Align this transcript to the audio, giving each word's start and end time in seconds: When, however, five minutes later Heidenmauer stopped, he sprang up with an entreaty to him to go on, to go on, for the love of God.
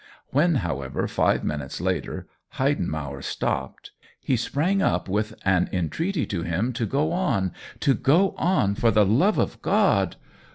When, 0.31 0.55
however, 0.65 1.07
five 1.07 1.43
minutes 1.43 1.79
later 1.79 2.27
Heidenmauer 2.55 3.21
stopped, 3.23 3.91
he 4.19 4.35
sprang 4.35 4.81
up 4.81 5.07
with 5.07 5.35
an 5.45 5.69
entreaty 5.71 6.25
to 6.25 6.41
him 6.41 6.73
to 6.73 6.87
go 6.87 7.11
on, 7.11 7.51
to 7.81 7.93
go 7.93 8.31
on, 8.35 8.73
for 8.73 8.89
the 8.89 9.05
love 9.05 9.37
of 9.37 9.61
God. 9.61 10.15